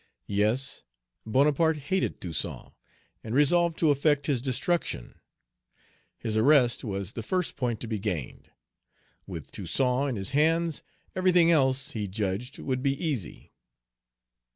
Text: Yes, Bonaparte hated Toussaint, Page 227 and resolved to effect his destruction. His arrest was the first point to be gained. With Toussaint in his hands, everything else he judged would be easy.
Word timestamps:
Yes, 0.33 0.81
Bonaparte 1.27 1.77
hated 1.77 2.19
Toussaint, 2.19 2.71
Page 3.21 3.21
227 3.21 3.21
and 3.23 3.35
resolved 3.35 3.77
to 3.77 3.91
effect 3.91 4.25
his 4.25 4.41
destruction. 4.41 5.19
His 6.17 6.35
arrest 6.35 6.83
was 6.83 7.13
the 7.13 7.21
first 7.21 7.55
point 7.55 7.79
to 7.81 7.87
be 7.87 7.99
gained. 7.99 8.49
With 9.27 9.51
Toussaint 9.51 10.09
in 10.09 10.15
his 10.15 10.31
hands, 10.31 10.81
everything 11.15 11.51
else 11.51 11.91
he 11.91 12.07
judged 12.07 12.57
would 12.57 12.81
be 12.81 12.93
easy. 12.99 13.53